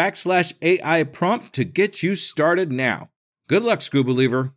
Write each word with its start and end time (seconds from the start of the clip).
backslash 0.00 0.54
AI 0.62 1.04
prompt 1.04 1.52
to 1.52 1.62
get 1.62 2.02
you 2.02 2.14
started 2.14 2.72
now. 2.72 3.10
Good 3.50 3.62
luck, 3.62 3.82
School 3.82 4.02
Believer. 4.02 4.54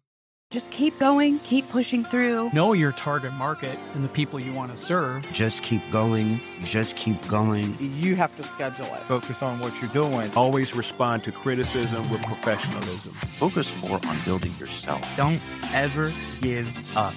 Just 0.51 0.71
keep 0.71 0.97
going, 0.99 1.39
keep 1.39 1.67
pushing 1.69 2.05
through. 2.05 2.49
Know 2.53 2.71
your 2.71 2.93
target 2.93 3.33
market 3.33 3.77
and 3.93 4.05
the 4.05 4.07
people 4.07 4.39
you 4.39 4.53
want 4.53 4.71
to 4.71 4.77
serve. 4.77 5.29
Just 5.33 5.61
keep 5.61 5.81
going, 5.91 6.39
just 6.63 6.95
keep 6.95 7.17
going. 7.27 7.75
You 7.79 8.15
have 8.15 8.33
to 8.37 8.43
schedule 8.43 8.85
it. 8.85 9.01
Focus 9.01 9.43
on 9.43 9.59
what 9.59 9.81
you're 9.81 9.91
doing. 9.91 10.31
Always 10.33 10.73
respond 10.75 11.25
to 11.25 11.33
criticism 11.33 12.09
with 12.09 12.21
professionalism. 12.23 13.11
Focus 13.11 13.67
more 13.81 13.99
on 14.07 14.17
building 14.23 14.53
yourself. 14.59 15.01
Don't 15.17 15.41
ever 15.73 16.09
give 16.39 16.95
up. 16.95 17.13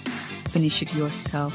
Finish 0.50 0.82
it 0.82 0.92
yourself. 0.96 1.52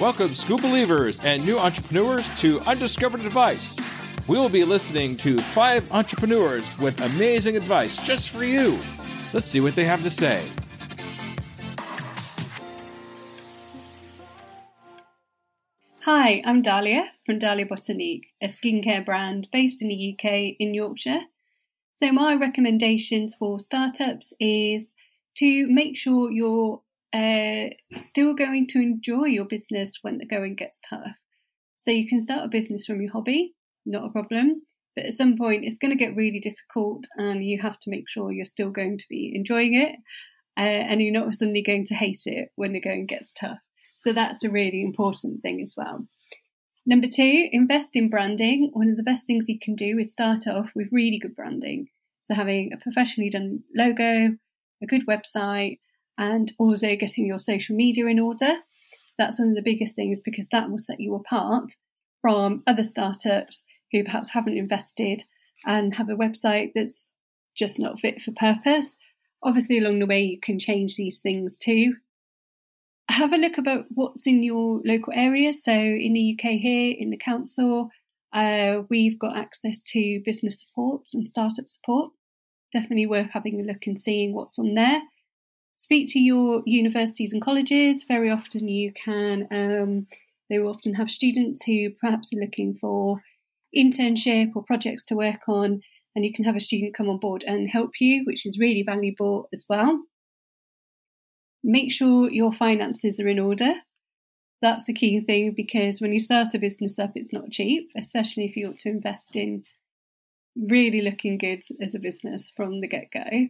Welcome, 0.00 0.28
School 0.28 0.58
Believers 0.58 1.24
and 1.24 1.44
new 1.44 1.58
entrepreneurs 1.58 2.32
to 2.40 2.60
Undiscovered 2.60 3.22
Advice. 3.22 3.76
We 4.28 4.36
will 4.36 4.48
be 4.48 4.62
listening 4.62 5.16
to 5.16 5.38
five 5.38 5.90
entrepreneurs 5.90 6.78
with 6.78 7.00
amazing 7.00 7.56
advice 7.56 7.96
just 8.06 8.28
for 8.28 8.44
you. 8.44 8.78
Let's 9.32 9.50
see 9.50 9.58
what 9.58 9.74
they 9.74 9.82
have 9.86 10.04
to 10.04 10.10
say. 10.10 10.40
Hi, 16.02 16.42
I'm 16.44 16.62
Dalia 16.62 17.08
from 17.26 17.40
Dalia 17.40 17.68
Botanique, 17.68 18.26
a 18.40 18.46
skincare 18.46 19.04
brand 19.04 19.48
based 19.52 19.82
in 19.82 19.88
the 19.88 20.14
UK 20.14 20.54
in 20.60 20.74
Yorkshire. 20.74 21.22
So, 21.94 22.12
my 22.12 22.36
recommendations 22.36 23.34
for 23.34 23.58
startups 23.58 24.32
is 24.38 24.92
to 25.38 25.66
make 25.66 25.98
sure 25.98 26.30
you're 26.30 26.82
uh, 27.12 27.70
still 27.96 28.34
going 28.34 28.66
to 28.68 28.80
enjoy 28.80 29.24
your 29.24 29.44
business 29.44 29.98
when 30.02 30.18
the 30.18 30.26
going 30.26 30.54
gets 30.54 30.80
tough. 30.80 31.16
So, 31.76 31.90
you 31.90 32.08
can 32.08 32.20
start 32.20 32.44
a 32.44 32.48
business 32.48 32.86
from 32.86 33.00
your 33.00 33.12
hobby, 33.12 33.54
not 33.86 34.04
a 34.04 34.10
problem. 34.10 34.62
But 34.98 35.06
at 35.06 35.12
some 35.12 35.36
point, 35.36 35.64
it's 35.64 35.78
going 35.78 35.92
to 35.92 36.04
get 36.04 36.16
really 36.16 36.40
difficult, 36.40 37.06
and 37.16 37.44
you 37.44 37.60
have 37.60 37.78
to 37.80 37.90
make 37.90 38.08
sure 38.08 38.32
you're 38.32 38.44
still 38.44 38.70
going 38.70 38.98
to 38.98 39.04
be 39.08 39.30
enjoying 39.32 39.74
it, 39.74 39.96
uh, 40.56 40.62
and 40.62 41.00
you're 41.00 41.12
not 41.12 41.32
suddenly 41.36 41.62
going 41.62 41.84
to 41.84 41.94
hate 41.94 42.22
it 42.26 42.48
when 42.56 42.72
the 42.72 42.80
going 42.80 43.06
gets 43.06 43.32
tough. 43.32 43.58
So 43.96 44.12
that's 44.12 44.42
a 44.42 44.50
really 44.50 44.82
important 44.82 45.40
thing 45.40 45.60
as 45.62 45.74
well. 45.76 46.08
Number 46.84 47.06
two, 47.06 47.48
invest 47.52 47.94
in 47.94 48.10
branding. 48.10 48.70
One 48.72 48.88
of 48.88 48.96
the 48.96 49.02
best 49.04 49.26
things 49.26 49.48
you 49.48 49.58
can 49.60 49.76
do 49.76 49.98
is 49.98 50.10
start 50.10 50.48
off 50.48 50.72
with 50.74 50.88
really 50.90 51.18
good 51.18 51.36
branding. 51.36 51.88
So 52.18 52.34
having 52.34 52.72
a 52.72 52.76
professionally 52.76 53.30
done 53.30 53.62
logo, 53.76 54.36
a 54.82 54.86
good 54.86 55.06
website, 55.06 55.78
and 56.18 56.52
also 56.58 56.96
getting 56.96 57.26
your 57.26 57.38
social 57.38 57.76
media 57.76 58.06
in 58.06 58.18
order. 58.18 58.56
That's 59.16 59.38
one 59.38 59.50
of 59.50 59.54
the 59.54 59.62
biggest 59.62 59.96
things 59.96 60.20
because 60.20 60.48
that 60.52 60.68
will 60.68 60.78
set 60.78 61.00
you 61.00 61.14
apart 61.14 61.72
from 62.20 62.62
other 62.66 62.82
startups 62.82 63.64
who 63.92 64.04
perhaps 64.04 64.30
haven't 64.30 64.58
invested 64.58 65.24
and 65.64 65.94
have 65.94 66.08
a 66.08 66.16
website 66.16 66.72
that's 66.74 67.14
just 67.56 67.78
not 67.78 68.00
fit 68.00 68.20
for 68.20 68.32
purpose. 68.32 68.96
Obviously, 69.42 69.78
along 69.78 70.00
the 70.00 70.06
way, 70.06 70.22
you 70.22 70.40
can 70.40 70.58
change 70.58 70.96
these 70.96 71.20
things 71.20 71.56
too. 71.56 71.94
Have 73.08 73.32
a 73.32 73.36
look 73.36 73.56
about 73.56 73.86
what's 73.90 74.26
in 74.26 74.42
your 74.42 74.80
local 74.84 75.12
area. 75.16 75.52
So, 75.52 75.72
in 75.72 76.12
the 76.12 76.36
UK, 76.38 76.52
here 76.58 76.94
in 76.98 77.10
the 77.10 77.16
council, 77.16 77.90
uh, 78.32 78.82
we've 78.90 79.18
got 79.18 79.36
access 79.36 79.82
to 79.92 80.20
business 80.24 80.60
support 80.60 81.08
and 81.14 81.26
startup 81.26 81.68
support. 81.68 82.10
Definitely 82.72 83.06
worth 83.06 83.30
having 83.32 83.60
a 83.60 83.64
look 83.64 83.86
and 83.86 83.98
seeing 83.98 84.34
what's 84.34 84.58
on 84.58 84.74
there. 84.74 85.02
Speak 85.80 86.10
to 86.10 86.18
your 86.18 86.64
universities 86.66 87.32
and 87.32 87.40
colleges. 87.40 88.02
Very 88.02 88.28
often, 88.28 88.66
you 88.66 88.92
can, 88.92 89.46
um, 89.52 90.08
they 90.50 90.58
will 90.58 90.70
often 90.70 90.94
have 90.94 91.08
students 91.08 91.64
who 91.64 91.90
perhaps 91.90 92.34
are 92.34 92.40
looking 92.40 92.74
for 92.74 93.22
internship 93.74 94.56
or 94.56 94.64
projects 94.64 95.04
to 95.04 95.14
work 95.14 95.42
on, 95.46 95.82
and 96.16 96.24
you 96.24 96.32
can 96.32 96.44
have 96.44 96.56
a 96.56 96.60
student 96.60 96.96
come 96.96 97.08
on 97.08 97.20
board 97.20 97.44
and 97.46 97.70
help 97.70 97.92
you, 98.00 98.24
which 98.24 98.44
is 98.44 98.58
really 98.58 98.82
valuable 98.82 99.48
as 99.52 99.66
well. 99.68 100.02
Make 101.62 101.92
sure 101.92 102.28
your 102.28 102.52
finances 102.52 103.20
are 103.20 103.28
in 103.28 103.38
order. 103.38 103.74
That's 104.60 104.88
a 104.88 104.92
key 104.92 105.20
thing 105.20 105.54
because 105.56 106.00
when 106.00 106.12
you 106.12 106.18
start 106.18 106.54
a 106.54 106.58
business 106.58 106.98
up, 106.98 107.12
it's 107.14 107.32
not 107.32 107.52
cheap, 107.52 107.92
especially 107.96 108.46
if 108.46 108.56
you 108.56 108.66
want 108.66 108.80
to 108.80 108.88
invest 108.88 109.36
in 109.36 109.62
really 110.56 111.02
looking 111.02 111.38
good 111.38 111.62
as 111.80 111.94
a 111.94 112.00
business 112.00 112.50
from 112.50 112.80
the 112.80 112.88
get 112.88 113.12
go. 113.12 113.46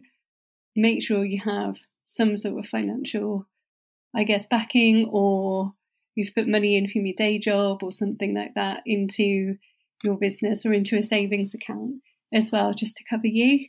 Make 0.75 1.01
sure 1.01 1.25
you 1.25 1.41
have 1.43 1.77
some 2.09 2.35
sort 2.37 2.57
of 2.57 2.65
financial, 2.65 3.45
I 4.15 4.23
guess, 4.23 4.47
backing 4.47 5.07
or 5.11 5.73
you've 6.15 6.33
put 6.33 6.47
money 6.47 6.75
in 6.75 6.89
from 6.89 7.05
your 7.05 7.13
day 7.15 7.37
job 7.37 7.83
or 7.83 7.91
something 7.91 8.33
like 8.33 8.55
that 8.55 8.81
into 8.85 9.55
your 10.03 10.17
business 10.17 10.65
or 10.65 10.73
into 10.73 10.97
a 10.97 11.03
savings 11.03 11.53
account 11.53 12.01
as 12.33 12.51
well, 12.51 12.73
just 12.73 12.97
to 12.97 13.03
cover 13.07 13.27
you. 13.27 13.67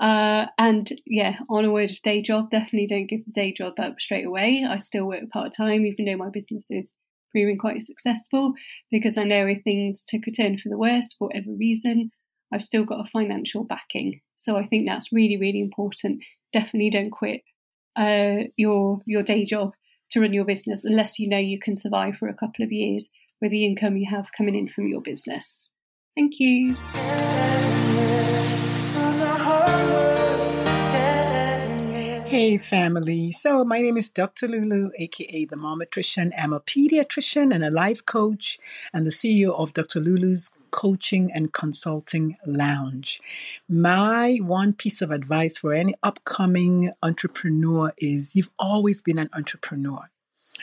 Uh, 0.00 0.46
and 0.58 0.90
yeah, 1.06 1.38
on 1.50 1.64
a 1.64 1.72
word 1.72 1.90
of 1.90 2.00
day 2.02 2.22
job, 2.22 2.50
definitely 2.50 2.86
don't 2.86 3.08
give 3.08 3.24
the 3.24 3.32
day 3.32 3.52
job 3.52 3.74
up 3.80 4.00
straight 4.00 4.26
away. 4.26 4.64
I 4.68 4.78
still 4.78 5.06
work 5.06 5.28
part 5.32 5.52
time, 5.56 5.84
even 5.84 6.04
though 6.04 6.16
my 6.16 6.30
business 6.30 6.70
is 6.70 6.92
proving 7.32 7.58
quite 7.58 7.82
successful, 7.82 8.52
because 8.92 9.18
I 9.18 9.24
know 9.24 9.46
if 9.46 9.64
things 9.64 10.04
took 10.04 10.28
a 10.28 10.30
turn 10.30 10.56
for 10.56 10.68
the 10.68 10.78
worse 10.78 11.14
for 11.14 11.28
whatever 11.28 11.50
reason, 11.58 12.10
I've 12.52 12.62
still 12.62 12.84
got 12.84 13.04
a 13.04 13.10
financial 13.10 13.64
backing. 13.64 14.20
So 14.36 14.56
I 14.56 14.66
think 14.66 14.86
that's 14.86 15.12
really, 15.12 15.36
really 15.36 15.60
important. 15.60 16.22
Definitely 16.52 16.90
don't 16.90 17.10
quit 17.10 17.42
uh, 17.96 18.44
your 18.56 19.00
your 19.06 19.22
day 19.22 19.44
job 19.44 19.72
to 20.10 20.20
run 20.20 20.32
your 20.32 20.44
business 20.44 20.84
unless 20.84 21.18
you 21.18 21.28
know 21.28 21.38
you 21.38 21.58
can 21.58 21.76
survive 21.76 22.16
for 22.16 22.28
a 22.28 22.34
couple 22.34 22.64
of 22.64 22.72
years 22.72 23.10
with 23.40 23.50
the 23.50 23.64
income 23.64 23.96
you 23.96 24.06
have 24.08 24.30
coming 24.36 24.54
in 24.54 24.68
from 24.68 24.86
your 24.86 25.00
business. 25.00 25.70
Thank 26.14 26.34
you. 26.38 26.76
Hey, 32.42 32.58
family. 32.58 33.30
So, 33.30 33.64
my 33.64 33.80
name 33.80 33.96
is 33.96 34.10
Dr. 34.10 34.48
Lulu, 34.48 34.90
aka 34.98 35.44
the 35.44 35.54
Momatrician. 35.54 36.32
I'm 36.36 36.52
a 36.52 36.58
pediatrician 36.58 37.54
and 37.54 37.62
a 37.62 37.70
life 37.70 38.04
coach, 38.04 38.58
and 38.92 39.06
the 39.06 39.10
CEO 39.10 39.56
of 39.56 39.74
Dr. 39.74 40.00
Lulu's 40.00 40.50
Coaching 40.72 41.30
and 41.32 41.52
Consulting 41.52 42.36
Lounge. 42.44 43.20
My 43.68 44.38
one 44.42 44.72
piece 44.72 45.00
of 45.02 45.12
advice 45.12 45.56
for 45.56 45.72
any 45.72 45.94
upcoming 46.02 46.90
entrepreneur 47.00 47.92
is 47.98 48.34
you've 48.34 48.50
always 48.58 49.02
been 49.02 49.20
an 49.20 49.30
entrepreneur. 49.34 50.10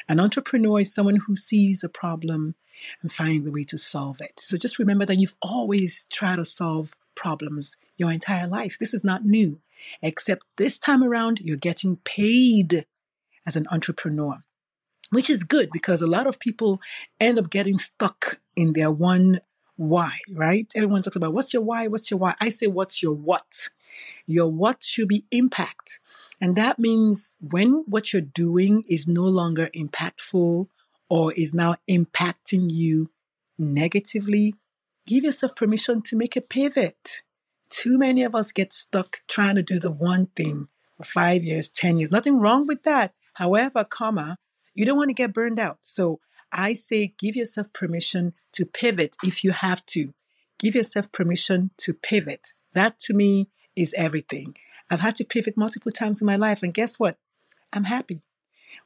An 0.10 0.20
entrepreneur 0.20 0.82
is 0.82 0.94
someone 0.94 1.16
who 1.28 1.38
sees 1.38 1.82
a 1.82 1.88
problem 1.88 2.56
and 3.02 3.10
finds 3.10 3.48
a 3.48 3.52
way 3.52 3.64
to 3.64 3.78
solve 3.78 4.20
it. 4.20 4.38
So, 4.42 4.58
just 4.58 4.80
remember 4.80 5.06
that 5.06 5.22
you've 5.22 5.38
always 5.42 6.08
tried 6.12 6.36
to 6.36 6.44
solve 6.44 6.94
problems 7.16 7.78
your 7.96 8.12
entire 8.12 8.48
life. 8.48 8.78
This 8.80 8.94
is 8.94 9.06
not 9.06 9.24
new. 9.24 9.62
Except 10.02 10.44
this 10.58 10.80
time 10.80 11.04
around, 11.04 11.40
you're 11.42 11.58
getting 11.58 11.98
paid 11.98 12.86
as 13.46 13.56
an 13.56 13.68
entrepreneur, 13.72 14.38
which 15.12 15.30
is 15.30 15.44
good 15.44 15.70
because 15.72 16.02
a 16.02 16.08
lot 16.08 16.28
of 16.28 16.40
people 16.40 16.82
end 17.20 17.40
up 17.40 17.50
getting 17.50 17.78
stuck 17.78 18.40
in 18.56 18.74
their 18.74 18.92
one 18.92 19.42
why, 19.76 20.20
right? 20.34 20.70
Everyone 20.76 21.02
talks 21.02 21.16
about 21.16 21.34
what's 21.34 21.54
your 21.54 21.64
why, 21.64 21.88
what's 21.88 22.12
your 22.12 22.20
why. 22.20 22.36
I 22.42 22.50
say, 22.50 22.68
what's 22.68 23.02
your 23.02 23.14
what? 23.14 23.70
Your 24.28 24.52
what 24.52 24.84
should 24.84 25.08
be 25.08 25.26
impact. 25.32 26.02
And 26.42 26.58
that 26.58 26.80
means 26.80 27.34
when 27.40 27.86
what 27.88 28.12
you're 28.12 28.22
doing 28.22 28.84
is 28.90 29.08
no 29.08 29.24
longer 29.24 29.70
impactful 29.74 30.68
or 31.10 31.34
is 31.34 31.54
now 31.54 31.76
impacting 31.90 32.70
you 32.70 33.10
negatively, 33.58 34.54
give 35.08 35.24
yourself 35.24 35.56
permission 35.56 36.02
to 36.04 36.18
make 36.18 36.36
a 36.36 36.42
pivot. 36.42 37.22
Too 37.70 37.98
many 37.98 38.24
of 38.24 38.36
us 38.36 38.52
get 38.52 38.74
stuck 38.74 39.18
trying 39.28 39.56
to 39.56 39.64
do 39.64 39.80
the 39.80 39.92
one 39.92 40.28
thing 40.28 40.68
for 40.98 41.04
five 41.04 41.44
years, 41.44 41.70
10 41.70 41.98
years. 42.00 42.12
Nothing 42.12 42.40
wrong 42.40 42.68
with 42.68 42.84
that. 42.84 43.14
However, 43.36 43.84
comma, 43.84 44.38
you 44.74 44.86
don't 44.86 44.98
want 44.98 45.10
to 45.10 45.14
get 45.14 45.34
burned 45.34 45.60
out. 45.60 45.80
So 45.82 46.20
I 46.52 46.74
say 46.74 47.14
give 47.18 47.36
yourself 47.36 47.72
permission 47.74 48.34
to 48.54 48.66
pivot 48.66 49.16
if 49.24 49.44
you 49.44 49.52
have 49.52 49.86
to. 49.88 50.14
Give 50.58 50.76
yourself 50.76 51.12
permission 51.12 51.72
to 51.78 51.94
pivot. 51.94 52.54
That 52.74 53.00
to 53.00 53.14
me 53.14 53.50
is 53.76 53.94
everything. 53.98 54.56
I've 54.90 55.00
had 55.02 55.16
to 55.16 55.26
pivot 55.26 55.56
multiple 55.56 55.92
times 55.92 56.22
in 56.22 56.26
my 56.26 56.36
life, 56.36 56.64
and 56.64 56.74
guess 56.74 57.00
what? 57.00 57.18
I'm 57.72 57.86
happy 57.86 58.24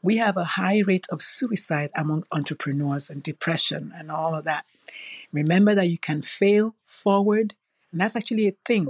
We 0.01 0.17
have 0.17 0.37
a 0.37 0.43
high 0.43 0.79
rate 0.79 1.07
of 1.09 1.21
suicide 1.21 1.91
among 1.95 2.25
entrepreneurs 2.31 3.09
and 3.09 3.23
depression 3.23 3.93
and 3.95 4.11
all 4.11 4.35
of 4.35 4.45
that. 4.45 4.65
Remember 5.31 5.75
that 5.75 5.89
you 5.89 5.97
can 5.97 6.21
fail 6.21 6.75
forward, 6.85 7.55
and 7.93 8.01
that's 8.01 8.15
actually 8.15 8.47
a 8.47 8.55
thing. 8.65 8.87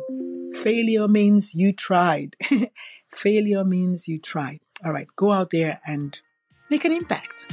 Failure 0.63 1.07
means 1.07 1.53
you 1.53 1.73
tried. 1.73 2.35
Failure 3.13 3.63
means 3.65 4.07
you 4.07 4.17
tried. 4.17 4.61
All 4.83 4.93
right, 4.93 5.07
go 5.15 5.31
out 5.31 5.51
there 5.51 5.81
and 5.85 6.19
make 6.69 6.85
an 6.85 6.93
impact. 6.93 7.51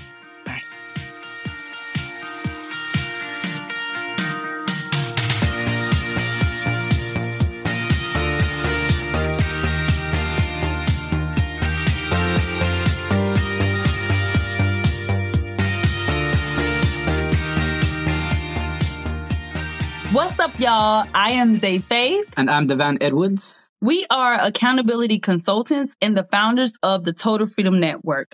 What's 20.20 20.38
up, 20.38 20.60
y'all? 20.60 21.08
I 21.14 21.32
am 21.32 21.56
Xaye 21.56 21.82
Faith. 21.82 22.34
And 22.36 22.50
I'm 22.50 22.68
Devann 22.68 22.98
Edwards. 23.00 23.70
We 23.80 24.04
are 24.10 24.34
accountability 24.34 25.18
consultants 25.18 25.96
and 26.02 26.14
the 26.14 26.28
founders 26.30 26.74
of 26.82 27.04
the 27.04 27.14
Total 27.14 27.46
Freedom 27.46 27.80
Network. 27.80 28.30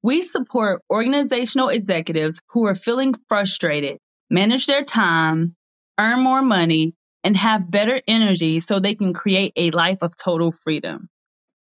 We 0.00 0.22
support 0.22 0.80
organizational 0.88 1.70
executives 1.70 2.38
who 2.50 2.66
are 2.66 2.76
feeling 2.76 3.16
frustrated, 3.28 3.98
manage 4.30 4.66
their 4.66 4.84
time, 4.84 5.56
earn 5.98 6.22
more 6.22 6.40
money, 6.40 6.94
and 7.24 7.36
have 7.36 7.68
better 7.68 8.00
energy 8.06 8.60
so 8.60 8.78
they 8.78 8.94
can 8.94 9.12
create 9.12 9.52
a 9.56 9.72
life 9.72 9.98
of 10.02 10.16
total 10.16 10.52
freedom. 10.52 11.08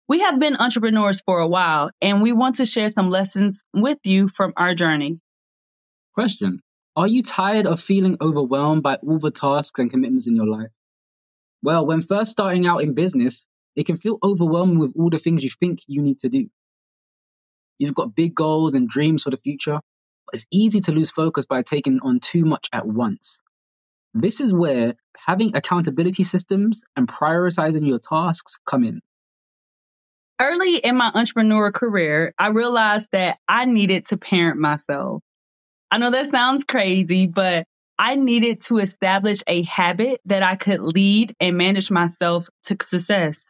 We 0.08 0.20
have 0.20 0.38
been 0.38 0.54
entrepreneurs 0.54 1.20
for 1.20 1.40
a 1.40 1.48
while 1.48 1.90
and 2.00 2.22
we 2.22 2.30
want 2.30 2.56
to 2.56 2.64
share 2.64 2.88
some 2.88 3.10
lessons 3.10 3.60
with 3.74 3.98
you 4.04 4.28
from 4.28 4.52
our 4.56 4.76
journey. 4.76 5.18
Question 6.14 6.60
Are 6.94 7.08
you 7.08 7.22
tired 7.22 7.66
of 7.66 7.80
feeling 7.80 8.18
overwhelmed 8.20 8.82
by 8.82 8.96
all 8.96 9.18
the 9.18 9.30
tasks 9.30 9.80
and 9.80 9.90
commitments 9.90 10.26
in 10.26 10.36
your 10.36 10.46
life? 10.46 10.70
Well, 11.62 11.86
when 11.86 12.02
first 12.02 12.32
starting 12.32 12.66
out 12.66 12.82
in 12.82 12.92
business, 12.92 13.46
it 13.76 13.86
can 13.86 13.96
feel 13.96 14.18
overwhelming 14.22 14.78
with 14.78 14.92
all 14.96 15.08
the 15.08 15.18
things 15.18 15.42
you 15.42 15.50
think 15.58 15.80
you 15.86 16.02
need 16.02 16.18
to 16.18 16.28
do. 16.28 16.48
You've 17.78 17.94
got 17.94 18.14
big 18.14 18.34
goals 18.34 18.74
and 18.74 18.88
dreams 18.88 19.22
for 19.22 19.30
the 19.30 19.38
future, 19.38 19.80
but 20.26 20.34
it's 20.34 20.46
easy 20.50 20.80
to 20.82 20.92
lose 20.92 21.10
focus 21.10 21.46
by 21.46 21.62
taking 21.62 22.00
on 22.02 22.20
too 22.20 22.44
much 22.44 22.68
at 22.72 22.86
once. 22.86 23.40
This 24.12 24.42
is 24.42 24.52
where 24.52 24.94
having 25.16 25.56
accountability 25.56 26.24
systems 26.24 26.84
and 26.94 27.08
prioritizing 27.08 27.88
your 27.88 28.00
tasks 28.00 28.58
come 28.66 28.84
in. 28.84 29.00
Early 30.38 30.76
in 30.76 30.96
my 30.96 31.10
entrepreneur 31.14 31.72
career, 31.72 32.34
I 32.38 32.48
realized 32.48 33.08
that 33.12 33.38
I 33.48 33.64
needed 33.64 34.06
to 34.08 34.18
parent 34.18 34.60
myself. 34.60 35.22
I 35.92 35.98
know 35.98 36.10
that 36.10 36.30
sounds 36.30 36.64
crazy, 36.64 37.26
but 37.26 37.66
I 37.98 38.14
needed 38.14 38.62
to 38.62 38.78
establish 38.78 39.42
a 39.46 39.62
habit 39.64 40.22
that 40.24 40.42
I 40.42 40.56
could 40.56 40.80
lead 40.80 41.36
and 41.38 41.58
manage 41.58 41.90
myself 41.90 42.48
to 42.64 42.78
success. 42.82 43.44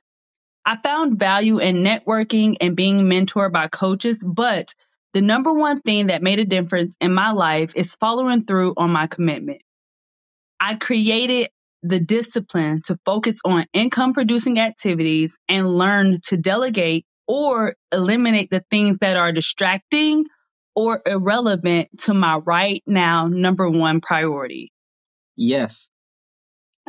I 0.67 0.77
found 0.83 1.21
value 1.21 1.59
in 1.59 1.85
networking 1.85 2.57
and 2.61 2.75
being 2.75 3.03
mentored 3.03 3.53
by 3.53 3.69
coaches, 3.69 4.19
but 4.19 4.75
the 5.13 5.23
number 5.23 5.53
one 5.53 5.83
thing 5.83 6.09
that 6.09 6.21
made 6.21 6.41
a 6.41 6.45
difference 6.45 6.97
in 7.01 7.15
my 7.15 7.31
life 7.31 7.75
is 7.77 7.95
following 7.95 8.45
through 8.45 8.75
on 8.77 8.91
my 8.91 9.07
commitment. 9.07 9.63
I 10.59 10.75
created 10.75 11.51
the 11.85 12.01
discipline 12.01 12.83
to 12.87 12.99
focus 13.05 13.37
on 13.45 13.67
income 13.73 14.15
producing 14.15 14.59
activities 14.59 15.39
and 15.49 15.79
learn 15.79 16.19
to 16.25 16.37
delegate 16.37 17.07
or 17.29 17.77
eliminate 17.93 18.51
the 18.51 18.65
things 18.69 18.99
that 18.99 19.17
are 19.17 19.31
distracting 19.31 20.25
or 20.75 21.03
irrelevant 21.05 21.89
to 22.01 22.15
my 22.15 22.37
right 22.37 22.83
now 22.87 23.29
number 23.29 23.69
one 23.69 24.01
priority. 24.01 24.73
Yes. 25.37 25.91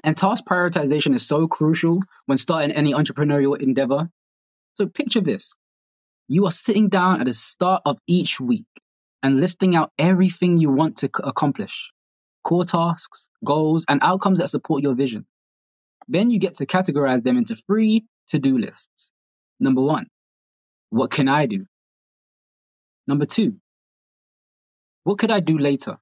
And 0.03 0.17
task 0.17 0.45
prioritization 0.45 1.13
is 1.13 1.25
so 1.25 1.47
crucial 1.47 1.99
when 2.25 2.37
starting 2.37 2.71
any 2.71 2.93
entrepreneurial 2.93 3.59
endeavor. 3.59 4.09
So 4.75 4.87
picture 4.87 5.21
this. 5.21 5.53
You 6.27 6.45
are 6.45 6.51
sitting 6.51 6.89
down 6.89 7.19
at 7.19 7.25
the 7.25 7.33
start 7.33 7.83
of 7.85 7.99
each 8.07 8.39
week 8.39 8.65
and 9.21 9.39
listing 9.39 9.75
out 9.75 9.91
everything 9.97 10.57
you 10.57 10.69
want 10.69 10.97
to 10.97 11.09
accomplish 11.23 11.91
core 12.43 12.65
tasks, 12.65 13.29
goals, 13.43 13.85
and 13.87 14.01
outcomes 14.03 14.39
that 14.39 14.49
support 14.49 14.83
your 14.83 14.95
vision. 14.95 15.25
Then 16.07 16.29
you 16.29 16.39
get 16.39 16.55
to 16.55 16.65
categorize 16.65 17.23
them 17.23 17.37
into 17.37 17.55
three 17.55 18.05
to 18.27 18.39
do 18.39 18.57
lists. 18.57 19.11
Number 19.59 19.81
one, 19.81 20.07
what 20.89 21.09
can 21.09 21.29
I 21.29 21.45
do? 21.45 21.65
Number 23.07 23.25
two, 23.25 23.55
what 25.03 25.19
could 25.19 25.31
I 25.31 25.39
do 25.39 25.57
later? 25.57 25.97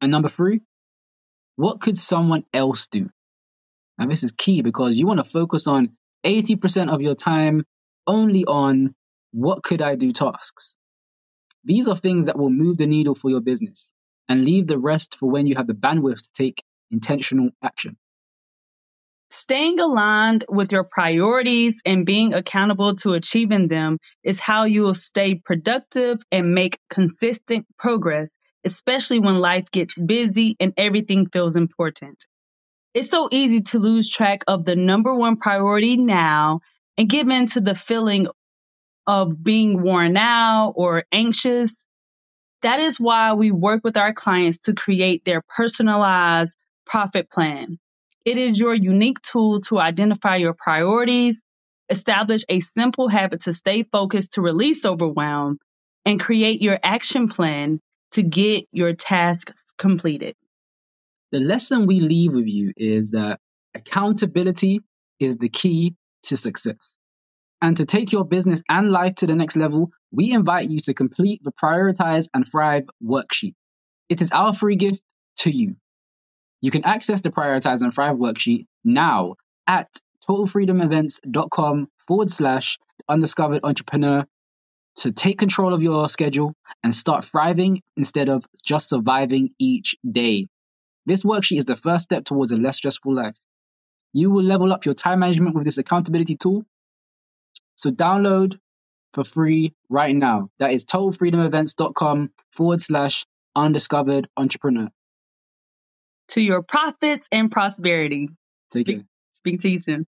And 0.00 0.10
number 0.10 0.28
three, 0.28 0.62
what 1.56 1.80
could 1.80 1.98
someone 1.98 2.44
else 2.52 2.86
do? 2.86 3.10
And 3.98 4.10
this 4.10 4.22
is 4.22 4.32
key 4.32 4.62
because 4.62 4.96
you 4.96 5.06
want 5.06 5.18
to 5.18 5.30
focus 5.30 5.66
on 5.66 5.96
80% 6.24 6.90
of 6.90 7.02
your 7.02 7.14
time 7.14 7.64
only 8.06 8.44
on 8.44 8.94
what 9.32 9.62
could 9.62 9.82
I 9.82 9.94
do 9.94 10.12
tasks. 10.12 10.76
These 11.64 11.88
are 11.88 11.96
things 11.96 12.26
that 12.26 12.38
will 12.38 12.50
move 12.50 12.78
the 12.78 12.86
needle 12.86 13.14
for 13.14 13.30
your 13.30 13.40
business 13.40 13.92
and 14.28 14.44
leave 14.44 14.66
the 14.66 14.78
rest 14.78 15.16
for 15.16 15.30
when 15.30 15.46
you 15.46 15.56
have 15.56 15.66
the 15.66 15.74
bandwidth 15.74 16.22
to 16.22 16.32
take 16.32 16.64
intentional 16.90 17.50
action. 17.62 17.96
Staying 19.32 19.78
aligned 19.78 20.44
with 20.48 20.72
your 20.72 20.82
priorities 20.82 21.80
and 21.86 22.04
being 22.04 22.34
accountable 22.34 22.96
to 22.96 23.12
achieving 23.12 23.68
them 23.68 23.98
is 24.24 24.40
how 24.40 24.64
you 24.64 24.82
will 24.82 24.94
stay 24.94 25.36
productive 25.36 26.20
and 26.32 26.52
make 26.52 26.80
consistent 26.88 27.64
progress, 27.78 28.32
especially 28.64 29.20
when 29.20 29.38
life 29.38 29.70
gets 29.70 29.94
busy 30.00 30.56
and 30.58 30.74
everything 30.76 31.28
feels 31.28 31.54
important. 31.54 32.26
It's 32.92 33.08
so 33.10 33.28
easy 33.30 33.60
to 33.60 33.78
lose 33.78 34.08
track 34.08 34.42
of 34.48 34.64
the 34.64 34.74
number 34.74 35.14
one 35.14 35.36
priority 35.36 35.96
now 35.96 36.60
and 36.98 37.08
give 37.08 37.28
in 37.28 37.46
to 37.48 37.60
the 37.60 37.76
feeling 37.76 38.26
of 39.06 39.44
being 39.44 39.80
worn 39.80 40.16
out 40.16 40.72
or 40.74 41.04
anxious. 41.12 41.86
That 42.62 42.80
is 42.80 42.98
why 42.98 43.34
we 43.34 43.52
work 43.52 43.84
with 43.84 43.96
our 43.96 44.12
clients 44.12 44.58
to 44.64 44.74
create 44.74 45.24
their 45.24 45.40
personalized 45.56 46.56
profit 46.84 47.30
plan. 47.30 47.78
It 48.24 48.36
is 48.36 48.58
your 48.58 48.74
unique 48.74 49.20
tool 49.22 49.60
to 49.62 49.78
identify 49.78 50.36
your 50.36 50.54
priorities, 50.54 51.42
establish 51.88 52.42
a 52.48 52.60
simple 52.60 53.08
habit 53.08 53.42
to 53.42 53.52
stay 53.52 53.82
focused 53.84 54.34
to 54.34 54.42
release 54.42 54.84
overwhelm, 54.84 55.58
and 56.04 56.20
create 56.20 56.60
your 56.60 56.78
action 56.82 57.28
plan 57.28 57.80
to 58.12 58.22
get 58.22 58.66
your 58.72 58.94
tasks 58.94 59.52
completed. 59.78 60.34
The 61.32 61.40
lesson 61.40 61.86
we 61.86 62.00
leave 62.00 62.32
with 62.32 62.46
you 62.46 62.72
is 62.76 63.12
that 63.12 63.38
accountability 63.74 64.80
is 65.18 65.36
the 65.36 65.48
key 65.48 65.94
to 66.24 66.36
success. 66.36 66.96
And 67.62 67.76
to 67.76 67.84
take 67.84 68.10
your 68.10 68.24
business 68.24 68.62
and 68.68 68.90
life 68.90 69.16
to 69.16 69.26
the 69.26 69.36
next 69.36 69.56
level, 69.56 69.90
we 70.10 70.32
invite 70.32 70.70
you 70.70 70.80
to 70.80 70.94
complete 70.94 71.42
the 71.44 71.52
Prioritize 71.52 72.26
and 72.34 72.46
Thrive 72.50 72.84
worksheet. 73.02 73.54
It 74.08 74.20
is 74.20 74.30
our 74.32 74.54
free 74.54 74.76
gift 74.76 75.02
to 75.38 75.50
you. 75.50 75.76
You 76.60 76.70
can 76.70 76.84
access 76.84 77.22
the 77.22 77.30
Prioritize 77.30 77.82
and 77.82 77.92
Thrive 77.92 78.16
worksheet 78.16 78.66
now 78.84 79.36
at 79.66 79.88
totalfreedomevents.com 80.28 81.88
forward 82.06 82.30
slash 82.30 82.78
undiscovered 83.08 83.60
entrepreneur 83.64 84.26
to 84.96 85.12
take 85.12 85.38
control 85.38 85.72
of 85.72 85.82
your 85.82 86.08
schedule 86.08 86.54
and 86.82 86.94
start 86.94 87.24
thriving 87.24 87.82
instead 87.96 88.28
of 88.28 88.44
just 88.64 88.88
surviving 88.88 89.50
each 89.58 89.96
day. 90.08 90.46
This 91.06 91.24
worksheet 91.24 91.58
is 91.58 91.64
the 91.64 91.76
first 91.76 92.04
step 92.04 92.24
towards 92.24 92.52
a 92.52 92.56
less 92.56 92.76
stressful 92.76 93.14
life. 93.14 93.36
You 94.12 94.30
will 94.30 94.42
level 94.42 94.72
up 94.72 94.84
your 94.84 94.94
time 94.94 95.20
management 95.20 95.54
with 95.54 95.64
this 95.64 95.78
accountability 95.78 96.36
tool. 96.36 96.64
So 97.76 97.90
download 97.90 98.58
for 99.14 99.24
free 99.24 99.72
right 99.88 100.14
now. 100.14 100.50
That 100.58 100.72
is 100.72 100.84
totalfreedomevents.com 100.84 102.30
forward 102.52 102.82
slash 102.82 103.24
undiscovered 103.56 104.28
entrepreneur. 104.36 104.88
To 106.30 106.40
your 106.40 106.62
profits 106.62 107.26
and 107.32 107.50
prosperity. 107.50 108.28
Take 108.72 108.86
care. 108.86 109.00
Speak 109.32 109.60
to 109.62 109.68
you 109.68 109.80
soon. 109.80 110.06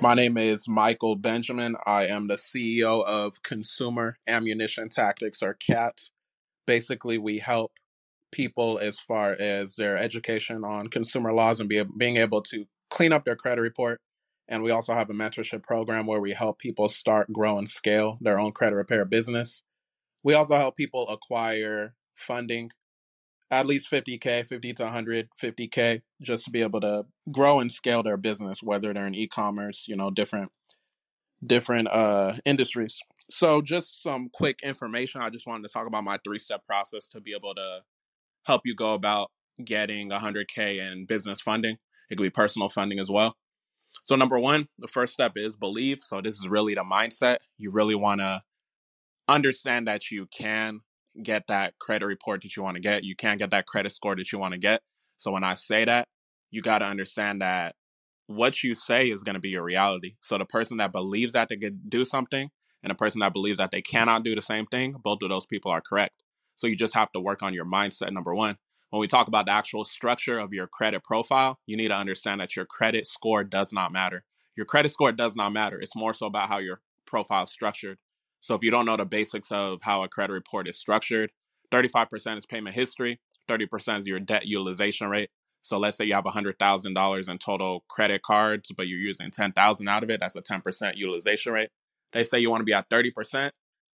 My 0.00 0.14
name 0.14 0.36
is 0.36 0.68
Michael 0.68 1.16
Benjamin. 1.16 1.74
I 1.84 2.06
am 2.06 2.28
the 2.28 2.36
CEO 2.36 3.02
of 3.04 3.42
Consumer 3.42 4.18
Ammunition 4.28 4.88
Tactics, 4.88 5.42
or 5.42 5.54
CAT. 5.54 6.10
Basically, 6.64 7.18
we 7.18 7.38
help 7.38 7.72
people 8.30 8.78
as 8.78 9.00
far 9.00 9.32
as 9.32 9.74
their 9.74 9.96
education 9.96 10.62
on 10.62 10.88
consumer 10.88 11.32
laws 11.32 11.58
and 11.58 11.68
be, 11.68 11.82
being 11.96 12.18
able 12.18 12.42
to 12.42 12.66
clean 12.88 13.12
up 13.12 13.24
their 13.24 13.34
credit 13.34 13.62
report. 13.62 14.00
And 14.46 14.62
we 14.62 14.70
also 14.70 14.94
have 14.94 15.10
a 15.10 15.14
mentorship 15.14 15.64
program 15.64 16.06
where 16.06 16.20
we 16.20 16.34
help 16.34 16.60
people 16.60 16.88
start, 16.88 17.32
grow, 17.32 17.58
and 17.58 17.68
scale 17.68 18.18
their 18.20 18.38
own 18.38 18.52
credit 18.52 18.76
repair 18.76 19.04
business. 19.04 19.62
We 20.24 20.34
also 20.34 20.56
help 20.56 20.76
people 20.76 21.08
acquire 21.08 21.94
funding 22.14 22.70
at 23.50 23.66
least 23.66 23.90
50k 23.90 24.46
50 24.46 24.72
to 24.74 24.84
150k 24.84 26.02
just 26.20 26.44
to 26.44 26.50
be 26.50 26.62
able 26.62 26.80
to 26.80 27.06
grow 27.30 27.60
and 27.60 27.70
scale 27.70 28.02
their 28.02 28.16
business 28.16 28.62
whether 28.62 28.92
they're 28.92 29.06
in 29.06 29.14
e-commerce 29.14 29.86
you 29.86 29.96
know 29.96 30.10
different 30.10 30.50
different 31.44 31.88
uh 31.90 32.34
industries. 32.44 33.00
So 33.30 33.62
just 33.62 34.02
some 34.02 34.28
quick 34.32 34.60
information 34.62 35.20
i 35.20 35.30
just 35.30 35.46
wanted 35.46 35.66
to 35.66 35.72
talk 35.72 35.86
about 35.86 36.04
my 36.04 36.18
three 36.24 36.38
step 36.38 36.64
process 36.66 37.08
to 37.08 37.20
be 37.20 37.32
able 37.32 37.54
to 37.54 37.80
help 38.46 38.62
you 38.64 38.74
go 38.74 38.94
about 38.94 39.30
getting 39.64 40.10
100k 40.10 40.78
in 40.78 41.06
business 41.06 41.40
funding. 41.40 41.76
It 42.10 42.16
could 42.16 42.24
be 42.24 42.30
personal 42.30 42.68
funding 42.68 42.98
as 42.98 43.10
well. 43.10 43.36
So 44.02 44.14
number 44.16 44.38
one 44.38 44.68
the 44.78 44.88
first 44.88 45.12
step 45.12 45.32
is 45.36 45.56
believe. 45.56 46.00
So 46.00 46.20
this 46.20 46.36
is 46.36 46.48
really 46.48 46.74
the 46.74 46.82
mindset. 46.82 47.38
You 47.58 47.70
really 47.70 47.94
want 47.94 48.20
to 48.20 48.42
understand 49.28 49.86
that 49.88 50.10
you 50.10 50.26
can 50.26 50.80
get 51.22 51.44
that 51.48 51.78
credit 51.78 52.06
report 52.06 52.42
that 52.42 52.56
you 52.56 52.62
want 52.62 52.76
to 52.76 52.80
get. 52.80 53.04
You 53.04 53.14
can 53.14 53.36
get 53.36 53.50
that 53.50 53.66
credit 53.66 53.92
score 53.92 54.16
that 54.16 54.32
you 54.32 54.38
want 54.38 54.54
to 54.54 54.60
get. 54.60 54.82
So 55.16 55.30
when 55.30 55.44
I 55.44 55.54
say 55.54 55.84
that, 55.84 56.08
you 56.50 56.62
got 56.62 56.78
to 56.78 56.86
understand 56.86 57.40
that 57.42 57.76
what 58.26 58.62
you 58.62 58.74
say 58.74 59.10
is 59.10 59.22
going 59.22 59.34
to 59.34 59.40
be 59.40 59.50
your 59.50 59.62
reality. 59.62 60.14
So 60.20 60.38
the 60.38 60.44
person 60.44 60.78
that 60.78 60.92
believes 60.92 61.34
that 61.34 61.48
they 61.48 61.56
could 61.56 61.88
do 61.88 62.04
something 62.04 62.50
and 62.82 62.90
the 62.90 62.94
person 62.94 63.20
that 63.20 63.32
believes 63.32 63.58
that 63.58 63.70
they 63.70 63.82
cannot 63.82 64.24
do 64.24 64.34
the 64.34 64.42
same 64.42 64.66
thing, 64.66 64.96
both 65.02 65.22
of 65.22 65.28
those 65.28 65.46
people 65.46 65.70
are 65.70 65.80
correct. 65.80 66.16
So 66.56 66.66
you 66.66 66.76
just 66.76 66.94
have 66.94 67.12
to 67.12 67.20
work 67.20 67.42
on 67.42 67.54
your 67.54 67.64
mindset, 67.64 68.12
number 68.12 68.34
one. 68.34 68.56
When 68.90 69.00
we 69.00 69.08
talk 69.08 69.26
about 69.26 69.46
the 69.46 69.52
actual 69.52 69.84
structure 69.84 70.38
of 70.38 70.52
your 70.52 70.68
credit 70.68 71.02
profile, 71.02 71.58
you 71.66 71.76
need 71.76 71.88
to 71.88 71.96
understand 71.96 72.40
that 72.40 72.54
your 72.54 72.64
credit 72.64 73.06
score 73.06 73.42
does 73.42 73.72
not 73.72 73.92
matter. 73.92 74.24
Your 74.56 74.66
credit 74.66 74.90
score 74.90 75.10
does 75.10 75.34
not 75.34 75.52
matter. 75.52 75.80
It's 75.80 75.96
more 75.96 76.14
so 76.14 76.26
about 76.26 76.48
how 76.48 76.58
your 76.58 76.80
profile 77.06 77.42
is 77.42 77.50
structured. 77.50 77.98
So 78.44 78.54
if 78.54 78.62
you 78.62 78.70
don't 78.70 78.84
know 78.84 78.98
the 78.98 79.06
basics 79.06 79.50
of 79.50 79.80
how 79.84 80.02
a 80.02 80.08
credit 80.08 80.34
report 80.34 80.68
is 80.68 80.76
structured, 80.76 81.32
35% 81.72 82.36
is 82.36 82.44
payment 82.44 82.76
history, 82.76 83.18
30% 83.48 84.00
is 84.00 84.06
your 84.06 84.20
debt 84.20 84.44
utilization 84.44 85.08
rate. 85.08 85.30
So 85.62 85.78
let's 85.78 85.96
say 85.96 86.04
you 86.04 86.12
have 86.12 86.24
$100,000 86.24 87.28
in 87.30 87.38
total 87.38 87.84
credit 87.88 88.20
cards, 88.20 88.70
but 88.76 88.86
you're 88.86 88.98
using 88.98 89.30
10,000 89.30 89.88
out 89.88 90.02
of 90.02 90.10
it, 90.10 90.20
that's 90.20 90.36
a 90.36 90.42
10% 90.42 90.92
utilization 90.94 91.54
rate. 91.54 91.70
They 92.12 92.22
say 92.22 92.38
you 92.38 92.50
want 92.50 92.60
to 92.60 92.66
be 92.66 92.74
at 92.74 92.90
30%. 92.90 93.52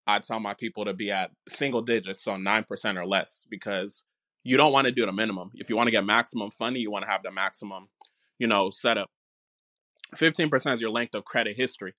I 0.08 0.18
tell 0.18 0.40
my 0.40 0.54
people 0.54 0.84
to 0.84 0.94
be 0.94 1.12
at 1.12 1.30
single 1.48 1.82
digits, 1.82 2.20
so 2.20 2.32
9% 2.32 2.96
or 2.96 3.06
less, 3.06 3.46
because 3.48 4.02
you 4.42 4.56
don't 4.56 4.72
want 4.72 4.88
to 4.88 4.92
do 4.92 5.06
the 5.06 5.12
minimum. 5.12 5.52
If 5.54 5.70
you 5.70 5.76
want 5.76 5.86
to 5.86 5.92
get 5.92 6.04
maximum 6.04 6.50
funding, 6.50 6.82
you 6.82 6.90
want 6.90 7.04
to 7.04 7.10
have 7.12 7.22
the 7.22 7.30
maximum, 7.30 7.86
you 8.40 8.48
know, 8.48 8.70
setup. 8.70 9.10
15% 10.16 10.72
is 10.72 10.80
your 10.80 10.90
length 10.90 11.14
of 11.14 11.24
credit 11.24 11.56
history. 11.56 11.94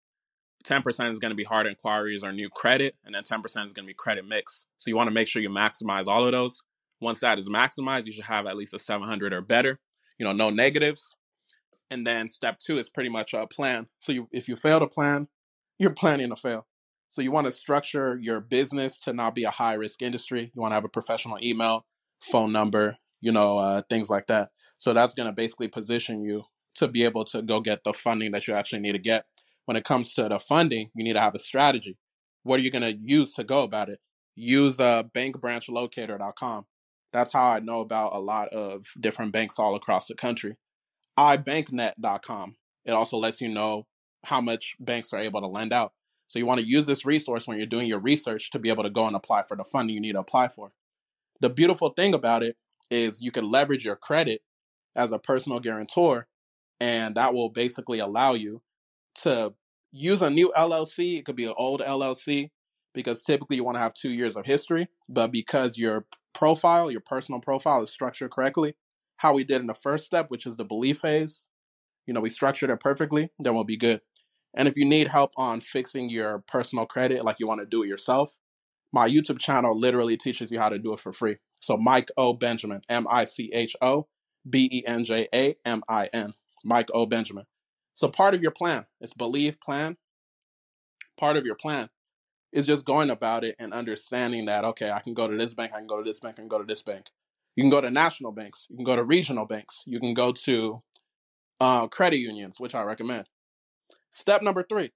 10% 0.64 1.12
is 1.12 1.20
going 1.20 1.32
to 1.32 1.36
be 1.36 1.44
hard 1.44 1.68
inquiries 1.68 2.24
or 2.24 2.32
new 2.32 2.50
credit, 2.50 2.96
and 3.06 3.16
then 3.16 3.24
10% 3.24 3.44
is 3.66 3.74
going 3.74 3.86
to 3.86 3.88
be 3.88 3.94
credit 3.94 4.26
mix. 4.28 4.66
So 4.78 4.90
you 4.90 4.96
want 4.96 5.08
to 5.08 5.14
make 5.14 5.28
sure 5.28 5.42
you 5.42 5.50
maximize 5.50 6.08
all 6.08 6.26
of 6.26 6.32
those. 6.32 6.64
Once 7.00 7.20
that 7.22 7.40
is 7.40 7.50
maximized, 7.50 8.06
you 8.06 8.12
should 8.12 8.26
have 8.26 8.46
at 8.46 8.56
least 8.56 8.74
a 8.74 8.80
700 8.80 9.34
or 9.34 9.42
better. 9.42 9.80
You 10.18 10.26
know, 10.26 10.34
no 10.34 10.50
negatives. 10.50 11.16
And 11.90 12.06
then 12.06 12.28
step 12.28 12.60
two 12.60 12.78
is 12.78 12.90
pretty 12.90 13.10
much 13.10 13.34
a 13.34 13.48
plan. 13.48 13.88
So 14.00 14.12
you, 14.12 14.30
if 14.32 14.48
you 14.48 14.56
fail 14.56 14.80
to 14.80 14.88
plan, 14.88 15.28
you're 15.78 15.90
planning 15.90 16.30
to 16.30 16.36
fail. 16.36 16.68
So 17.10 17.22
you 17.22 17.32
want 17.32 17.48
to 17.48 17.52
structure 17.52 18.18
your 18.22 18.40
business 18.40 19.00
to 19.02 19.14
not 19.14 19.36
be 19.36 19.44
a 19.44 19.50
high 19.50 19.74
risk 19.74 20.02
industry. 20.02 20.52
You 20.54 20.62
want 20.62 20.72
to 20.72 20.76
have 20.76 20.86
a 20.86 20.90
professional 20.90 21.38
email, 21.42 21.86
phone 22.22 22.54
number, 22.54 22.98
you 23.20 23.32
know, 23.32 23.58
uh, 23.58 23.82
things 23.90 24.10
like 24.10 24.28
that. 24.28 24.52
So 24.78 24.94
that's 24.94 25.14
going 25.14 25.28
to 25.28 25.34
basically 25.34 25.68
position 25.68 26.24
you 26.24 26.46
to 26.76 26.88
be 26.88 27.04
able 27.04 27.26
to 27.26 27.42
go 27.42 27.60
get 27.60 27.84
the 27.84 27.94
funding 27.94 28.32
that 28.32 28.48
you 28.48 28.54
actually 28.54 28.80
need 28.80 28.94
to 28.94 29.00
get 29.00 29.26
when 29.66 29.78
it 29.78 29.84
comes 29.84 30.14
to 30.16 30.28
the 30.28 30.40
funding, 30.40 30.90
you 30.96 31.04
need 31.04 31.14
to 31.14 31.22
have 31.22 31.36
a 31.36 31.40
strategy. 31.40 31.98
What 32.44 32.60
are 32.60 32.64
you 32.64 32.72
going 32.72 32.82
to 32.82 32.98
use 33.04 33.34
to 33.36 33.44
go 33.44 33.64
about 33.64 33.90
it? 33.90 34.00
Use 34.36 34.80
a 34.80 34.86
uh, 34.86 35.04
bankbranchlocator.com. 35.04 36.66
That's 37.14 37.34
how 37.34 37.46
I 37.46 37.60
know 37.60 37.82
about 37.82 38.16
a 38.16 38.20
lot 38.20 38.48
of 38.50 38.86
different 39.00 39.34
banks 39.34 39.60
all 39.60 39.76
across 39.76 40.08
the 40.08 40.16
country. 40.16 40.58
ibanknet.com. 41.20 42.56
It 42.86 42.92
also 42.92 43.18
lets 43.18 43.42
you 43.42 43.50
know 43.50 43.86
how 44.26 44.42
much 44.42 44.76
banks 44.80 45.14
are 45.14 45.20
able 45.20 45.42
to 45.42 45.48
lend 45.48 45.74
out. 45.74 45.94
So 46.28 46.40
you 46.40 46.46
want 46.46 46.62
to 46.62 46.66
use 46.66 46.86
this 46.86 47.06
resource 47.06 47.48
when 47.48 47.58
you're 47.58 47.68
doing 47.68 47.88
your 47.88 48.00
research 48.00 48.52
to 48.52 48.60
be 48.60 48.70
able 48.70 48.84
to 48.84 48.90
go 48.90 49.06
and 49.06 49.16
apply 49.16 49.44
for 49.48 49.58
the 49.58 49.66
funding 49.66 49.96
you 49.96 50.02
need 50.02 50.14
to 50.14 50.20
apply 50.20 50.48
for. 50.48 50.72
The 51.42 51.50
beautiful 51.50 51.90
thing 51.90 52.14
about 52.14 52.44
it 52.44 52.56
is 52.90 53.22
you 53.22 53.32
can 53.32 53.50
leverage 53.50 53.84
your 53.84 53.98
credit 53.98 54.42
as 54.96 55.12
a 55.12 55.20
personal 55.20 55.60
guarantor, 55.60 56.28
and 56.80 57.16
that 57.16 57.34
will 57.34 57.50
basically 57.50 58.00
allow 58.00 58.34
you 58.34 58.62
to 59.16 59.54
use 59.92 60.22
a 60.22 60.30
new 60.30 60.52
LLC. 60.58 61.20
It 61.20 61.26
could 61.26 61.36
be 61.36 61.46
an 61.46 61.54
old 61.58 61.82
LLC 61.82 62.50
because 62.94 63.24
typically 63.24 63.58
you 63.58 63.64
want 63.64 63.76
to 63.76 63.82
have 63.82 63.94
two 63.94 64.12
years 64.12 64.36
of 64.36 64.46
history. 64.46 64.88
But 65.10 65.32
because 65.32 65.78
your 65.78 66.06
profile, 66.34 66.92
your 66.92 67.02
personal 67.02 67.42
profile 67.42 67.84
is 67.84 67.90
structured 67.90 68.32
correctly, 68.32 68.76
how 69.18 69.34
we 69.34 69.44
did 69.44 69.62
in 69.62 69.68
the 69.68 69.74
first 69.74 70.06
step, 70.06 70.30
which 70.30 70.46
is 70.46 70.58
the 70.58 70.66
belief 70.66 71.00
phase, 71.00 71.48
you 72.06 72.14
know, 72.14 72.22
we 72.22 72.30
structured 72.30 72.70
it 72.70 72.80
perfectly, 72.80 73.30
then 73.40 73.54
we'll 73.54 73.64
be 73.64 73.78
good. 73.78 74.02
And 74.54 74.68
if 74.68 74.76
you 74.76 74.86
need 74.86 75.08
help 75.08 75.32
on 75.38 75.62
fixing 75.62 76.10
your 76.10 76.40
personal 76.40 76.86
credit, 76.86 77.24
like 77.24 77.40
you 77.40 77.48
want 77.48 77.62
to 77.62 77.66
do 77.66 77.84
it 77.84 77.88
yourself, 77.88 78.38
my 78.92 79.08
YouTube 79.08 79.40
channel 79.40 79.80
literally 79.80 80.18
teaches 80.18 80.52
you 80.52 80.60
how 80.60 80.70
to 80.70 80.80
do 80.80 80.94
it 80.94 81.00
for 81.00 81.14
free. 81.14 81.38
So 81.60 81.78
Mike 81.78 82.10
O. 82.18 82.34
Benjamin, 82.34 82.82
M 82.90 83.08
I 83.10 83.24
C 83.24 83.50
H 83.54 83.76
O 83.82 84.08
B 84.50 84.68
E 84.72 84.84
N 84.86 85.06
J 85.06 85.28
A 85.34 85.56
M 85.64 85.84
I 85.88 86.10
N, 86.12 86.34
Mike 86.66 86.90
O. 86.94 87.06
Benjamin. 87.06 87.46
So 87.94 88.08
part 88.08 88.34
of 88.34 88.42
your 88.42 88.52
plan 88.52 88.86
is 89.00 89.14
believe, 89.14 89.60
plan. 89.60 89.98
Part 91.18 91.38
of 91.38 91.46
your 91.46 91.56
plan 91.56 91.90
is 92.52 92.66
just 92.66 92.86
going 92.86 93.10
about 93.10 93.44
it 93.44 93.56
and 93.60 93.74
understanding 93.74 94.46
that, 94.46 94.66
okay, 94.66 94.92
I 94.92 95.00
can 95.00 95.14
go 95.14 95.28
to 95.28 95.38
this 95.38 95.54
bank, 95.54 95.72
I 95.74 95.78
can 95.78 95.88
go 95.88 95.98
to 95.98 96.04
this 96.04 96.20
bank, 96.20 96.36
I 96.38 96.42
can 96.42 96.48
go 96.48 96.58
to 96.58 96.66
this 96.66 96.82
bank. 96.82 97.08
You 97.56 97.64
can 97.64 97.70
go 97.70 97.82
to 97.82 97.92
national 97.92 98.32
banks, 98.32 98.68
you 98.70 98.76
can 98.78 98.86
go 98.86 98.96
to 98.96 99.04
regional 99.04 99.46
banks, 99.46 99.84
you 99.86 100.00
can 100.00 100.14
go 100.14 100.32
to 100.32 100.82
uh, 101.60 101.88
credit 101.88 102.20
unions, 102.20 102.60
which 102.60 102.74
I 102.74 102.84
recommend. 102.84 103.28
Step 104.10 104.42
number 104.42 104.66
three, 104.68 104.92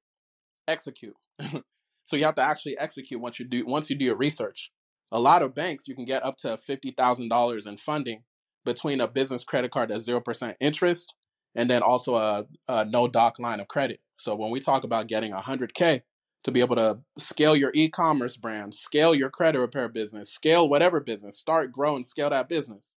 execute. 0.67 1.15
so 2.05 2.15
you 2.15 2.25
have 2.25 2.35
to 2.35 2.41
actually 2.41 2.77
execute 2.77 3.21
once 3.21 3.39
you 3.39 3.45
do 3.45 3.65
once 3.65 3.89
you 3.89 3.95
do 3.95 4.05
your 4.05 4.17
research. 4.17 4.71
A 5.11 5.19
lot 5.19 5.43
of 5.43 5.53
banks 5.53 5.87
you 5.87 5.95
can 5.95 6.05
get 6.05 6.25
up 6.25 6.37
to 6.37 6.57
fifty 6.57 6.91
thousand 6.91 7.29
dollars 7.29 7.65
in 7.65 7.77
funding 7.77 8.23
between 8.63 8.99
a 8.99 9.07
business 9.07 9.43
credit 9.43 9.71
card 9.71 9.91
at 9.91 10.01
zero 10.01 10.19
percent 10.19 10.57
interest 10.59 11.13
and 11.55 11.69
then 11.69 11.81
also 11.81 12.15
a, 12.15 12.45
a 12.67 12.85
no 12.85 13.07
doc 13.07 13.39
line 13.39 13.59
of 13.59 13.67
credit. 13.67 13.99
So 14.17 14.35
when 14.35 14.51
we 14.51 14.59
talk 14.59 14.83
about 14.83 15.07
getting 15.07 15.31
100K 15.31 16.01
to 16.43 16.51
be 16.51 16.59
able 16.59 16.75
to 16.75 16.99
scale 17.17 17.55
your 17.55 17.71
e 17.73 17.89
commerce 17.89 18.37
brand, 18.37 18.75
scale 18.75 19.15
your 19.15 19.29
credit 19.29 19.59
repair 19.59 19.89
business, 19.89 20.31
scale 20.31 20.69
whatever 20.69 20.99
business, 20.99 21.39
start, 21.39 21.71
grow, 21.71 21.95
and 21.95 22.05
scale 22.05 22.29
that 22.29 22.49
business, 22.49 22.91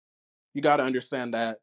you 0.53 0.61
got 0.61 0.77
to 0.77 0.83
understand 0.83 1.33
that 1.35 1.59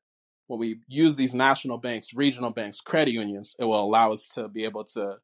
when 0.48 0.60
we 0.60 0.80
use 0.88 1.16
these 1.16 1.34
national 1.34 1.78
banks, 1.78 2.14
regional 2.14 2.52
banks, 2.52 2.80
credit 2.80 3.12
unions, 3.12 3.56
it 3.60 3.66
will 3.66 3.84
allow 3.84 4.14
us 4.14 4.28
to 4.30 4.48
be 4.48 4.64
able 4.64 4.84
to 4.84 5.18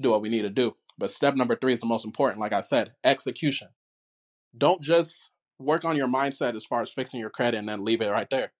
do 0.00 0.10
what 0.10 0.22
we 0.22 0.28
need 0.28 0.42
to 0.42 0.50
do. 0.50 0.76
But 0.98 1.10
step 1.10 1.34
number 1.34 1.56
three 1.56 1.72
is 1.72 1.80
the 1.80 1.86
most 1.86 2.04
important, 2.04 2.40
like 2.40 2.52
I 2.52 2.60
said, 2.60 2.92
execution. 3.04 3.68
Don't 4.56 4.82
just 4.82 5.30
work 5.58 5.84
on 5.84 5.96
your 5.96 6.08
mindset 6.08 6.56
as 6.56 6.64
far 6.64 6.82
as 6.82 6.90
fixing 6.90 7.20
your 7.20 7.30
credit 7.30 7.58
and 7.58 7.68
then 7.68 7.84
leave 7.84 8.00
it 8.00 8.10
right 8.10 8.28
there. 8.30 8.52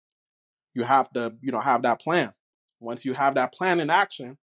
You 0.75 0.85
have 0.85 1.13
to, 1.13 1.35
you 1.41 1.53
know, 1.53 1.61
have 1.61 1.83
that 1.83 2.01
plan. 2.01 2.33
Once 2.83 3.05
you 3.05 3.13
have 3.15 3.35
that 3.37 3.53
plan 3.53 3.81
in 3.81 3.89
action, 3.89 4.37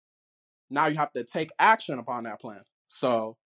now 0.69 0.87
you 0.87 0.95
have 0.95 1.11
to 1.11 1.23
take 1.23 1.49
action 1.59 1.99
upon 1.99 2.23
that 2.23 2.39
plan. 2.39 2.61
So 2.87 3.37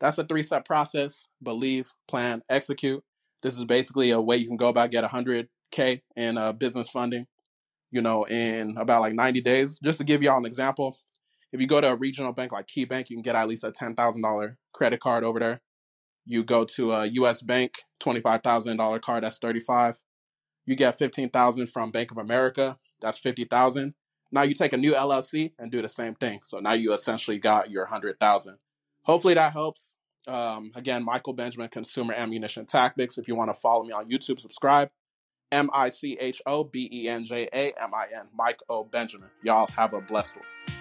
that's 0.00 0.18
a 0.18 0.24
three 0.24 0.42
step 0.42 0.64
process 0.64 1.26
believe, 1.42 1.92
plan, 2.08 2.42
execute. 2.48 3.04
This 3.42 3.58
is 3.58 3.64
basically 3.64 4.10
a 4.10 4.20
way 4.20 4.36
you 4.36 4.48
can 4.48 4.56
go 4.56 4.68
about 4.68 4.90
get 4.90 5.04
100K 5.04 6.00
in 6.16 6.38
uh, 6.38 6.52
business 6.52 6.88
funding, 6.88 7.26
you 7.90 8.00
know, 8.00 8.24
in 8.24 8.76
about 8.76 9.02
like 9.02 9.14
90 9.14 9.40
days. 9.42 9.78
Just 9.84 9.98
to 9.98 10.04
give 10.04 10.22
y'all 10.22 10.38
an 10.38 10.46
example, 10.46 10.98
if 11.52 11.60
you 11.60 11.66
go 11.66 11.80
to 11.80 11.92
a 11.92 11.96
regional 11.96 12.32
bank 12.32 12.52
like 12.52 12.66
Key 12.66 12.84
Bank, 12.84 13.10
you 13.10 13.16
can 13.16 13.22
get 13.22 13.36
at 13.36 13.48
least 13.48 13.64
a 13.64 13.70
$10,000 13.70 14.54
credit 14.72 15.00
card 15.00 15.24
over 15.24 15.38
there. 15.38 15.60
You 16.24 16.42
go 16.42 16.64
to 16.64 16.92
a 16.92 17.06
US 17.06 17.42
Bank, 17.42 17.72
$25,000 18.02 19.00
card, 19.02 19.24
that's 19.24 19.38
35. 19.38 20.00
You 20.66 20.74
get 20.74 20.98
15,000 20.98 21.68
from 21.68 21.90
Bank 21.90 22.10
of 22.10 22.18
America, 22.18 22.78
that's 23.00 23.18
50,000. 23.18 23.94
Now 24.30 24.42
you 24.42 24.54
take 24.54 24.72
a 24.72 24.76
new 24.76 24.92
LLC 24.92 25.52
and 25.58 25.70
do 25.70 25.80
the 25.80 25.88
same 25.88 26.14
thing. 26.14 26.40
So 26.42 26.58
now 26.58 26.74
you 26.74 26.92
essentially 26.92 27.38
got 27.38 27.70
your 27.70 27.86
hundred 27.86 28.20
thousand. 28.20 28.58
Hopefully 29.02 29.34
that 29.34 29.52
helps. 29.52 29.88
Um, 30.26 30.72
again, 30.74 31.04
Michael 31.04 31.32
Benjamin, 31.32 31.68
Consumer 31.68 32.12
Ammunition 32.12 32.66
Tactics. 32.66 33.16
If 33.16 33.28
you 33.28 33.34
want 33.34 33.50
to 33.50 33.54
follow 33.54 33.84
me 33.84 33.92
on 33.92 34.10
YouTube, 34.10 34.40
subscribe. 34.40 34.90
M 35.50 35.70
I 35.72 35.88
C 35.88 36.18
H 36.20 36.42
O 36.44 36.64
B 36.64 36.90
E 36.92 37.08
N 37.08 37.24
J 37.24 37.48
A 37.52 37.72
M 37.80 37.94
I 37.94 38.06
N. 38.14 38.26
Mike 38.34 38.60
O. 38.68 38.84
Benjamin. 38.84 39.30
Y'all 39.42 39.68
have 39.74 39.94
a 39.94 40.00
blessed 40.00 40.36
one. 40.36 40.77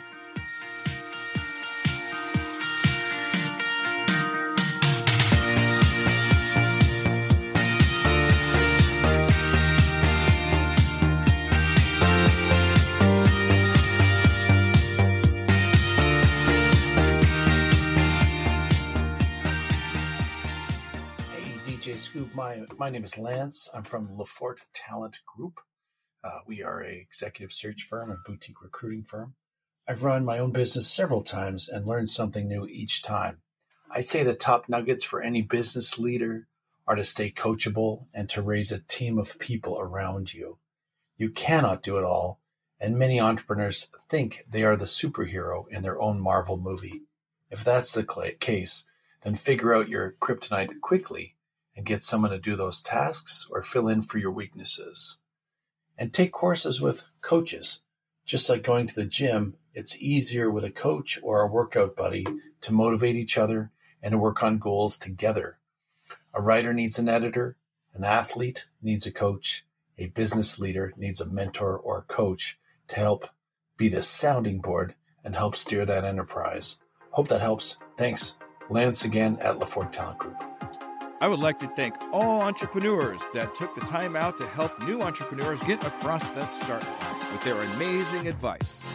Scoop. 22.07 22.33
My 22.33 22.61
my 22.77 22.89
name 22.89 23.03
is 23.03 23.17
Lance. 23.17 23.67
I'm 23.73 23.83
from 23.83 24.15
Lefort 24.15 24.59
Talent 24.73 25.19
Group. 25.25 25.59
Uh, 26.23 26.39
we 26.47 26.63
are 26.63 26.81
a 26.81 27.05
executive 27.05 27.51
search 27.51 27.83
firm 27.83 28.09
and 28.09 28.23
boutique 28.25 28.61
recruiting 28.61 29.03
firm. 29.03 29.35
I've 29.85 30.05
run 30.05 30.23
my 30.23 30.39
own 30.39 30.51
business 30.53 30.89
several 30.89 31.21
times 31.21 31.67
and 31.67 31.85
learned 31.85 32.07
something 32.07 32.47
new 32.47 32.65
each 32.65 33.03
time. 33.03 33.41
I'd 33.91 34.05
say 34.05 34.23
the 34.23 34.33
top 34.33 34.69
nuggets 34.69 35.03
for 35.03 35.21
any 35.21 35.41
business 35.41 35.99
leader 35.99 36.47
are 36.87 36.95
to 36.95 37.03
stay 37.03 37.29
coachable 37.29 38.05
and 38.13 38.29
to 38.29 38.41
raise 38.41 38.71
a 38.71 38.79
team 38.79 39.17
of 39.17 39.37
people 39.37 39.77
around 39.77 40.33
you. 40.33 40.59
You 41.17 41.29
cannot 41.29 41.83
do 41.83 41.97
it 41.97 42.05
all, 42.05 42.39
and 42.79 42.97
many 42.97 43.19
entrepreneurs 43.19 43.89
think 44.07 44.45
they 44.49 44.63
are 44.63 44.77
the 44.77 44.85
superhero 44.85 45.65
in 45.69 45.81
their 45.83 45.99
own 45.99 46.21
Marvel 46.21 46.55
movie. 46.55 47.01
If 47.51 47.65
that's 47.65 47.91
the 47.91 48.37
case, 48.39 48.85
then 49.23 49.35
figure 49.35 49.75
out 49.75 49.89
your 49.89 50.15
kryptonite 50.21 50.79
quickly 50.79 51.33
and 51.77 51.85
get 51.85 52.03
someone 52.03 52.31
to 52.31 52.39
do 52.39 52.55
those 52.55 52.81
tasks 52.81 53.47
or 53.51 53.61
fill 53.61 53.87
in 53.87 54.01
for 54.01 54.17
your 54.17 54.31
weaknesses. 54.31 55.19
And 55.97 56.11
take 56.11 56.31
courses 56.31 56.81
with 56.81 57.03
coaches. 57.21 57.79
Just 58.25 58.49
like 58.49 58.63
going 58.63 58.87
to 58.87 58.95
the 58.95 59.05
gym, 59.05 59.55
it's 59.73 59.97
easier 60.01 60.49
with 60.51 60.63
a 60.63 60.71
coach 60.71 61.19
or 61.21 61.41
a 61.41 61.47
workout 61.47 61.95
buddy 61.95 62.25
to 62.61 62.73
motivate 62.73 63.15
each 63.15 63.37
other 63.37 63.71
and 64.01 64.11
to 64.11 64.17
work 64.17 64.43
on 64.43 64.57
goals 64.57 64.97
together. 64.97 65.59
A 66.33 66.41
writer 66.41 66.73
needs 66.73 66.99
an 66.99 67.07
editor, 67.07 67.55
an 67.93 68.03
athlete 68.03 68.65
needs 68.81 69.05
a 69.05 69.11
coach, 69.11 69.63
a 69.97 70.07
business 70.07 70.59
leader 70.59 70.93
needs 70.97 71.21
a 71.21 71.25
mentor 71.25 71.77
or 71.77 71.99
a 71.99 72.13
coach 72.13 72.59
to 72.89 72.95
help 72.95 73.29
be 73.77 73.87
the 73.87 74.01
sounding 74.01 74.59
board 74.59 74.95
and 75.23 75.35
help 75.35 75.55
steer 75.55 75.85
that 75.85 76.03
enterprise. 76.03 76.77
Hope 77.11 77.27
that 77.27 77.41
helps. 77.41 77.77
Thanks. 77.97 78.33
Lance 78.69 79.05
again 79.05 79.37
at 79.39 79.55
LaForte 79.55 79.91
Talent 79.91 80.19
Group. 80.19 80.56
I 81.19 81.27
would 81.27 81.39
like 81.39 81.57
to 81.59 81.67
thank 81.69 81.95
all 82.13 82.41
entrepreneurs 82.41 83.27
that 83.33 83.55
took 83.55 83.73
the 83.73 83.81
time 83.81 84.15
out 84.15 84.37
to 84.37 84.45
help 84.45 84.79
new 84.83 85.01
entrepreneurs 85.01 85.59
get 85.61 85.83
across 85.83 86.29
that 86.31 86.53
start 86.53 86.83
line 86.83 87.31
with 87.31 87.41
their 87.43 87.59
amazing 87.59 88.27
advice. 88.27 88.85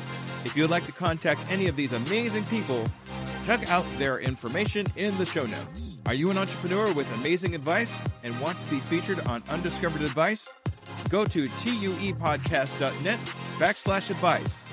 If 0.45 0.57
you'd 0.57 0.71
like 0.71 0.87
to 0.87 0.93
contact 0.93 1.51
any 1.51 1.67
of 1.67 1.75
these 1.75 1.93
amazing 1.93 2.45
people, 2.45 2.87
check 3.45 3.69
out 3.69 3.85
their 3.99 4.21
information 4.21 4.87
in 4.95 5.19
the 5.19 5.27
show 5.27 5.45
notes. 5.47 5.99
Are 6.07 6.15
you 6.15 6.31
an 6.31 6.39
entrepreneur 6.39 6.93
with 6.93 7.13
amazing 7.19 7.57
advice 7.57 7.93
and 8.23 8.39
want 8.41 8.61
to 8.61 8.71
be 8.71 8.79
featured 8.79 9.19
on 9.27 9.43
Undiscovered 9.51 10.03
Advice? 10.03 10.53
Go 11.09 11.25
to 11.25 11.47
tuepodcast.net 11.47 13.19
backslash 13.59 14.11
advice 14.11 14.65